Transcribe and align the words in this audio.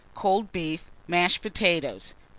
Cold 0.15 0.51
beef, 0.51 0.83
mashed 1.07 1.43
potatoes. 1.43 2.15
3. 2.17 2.17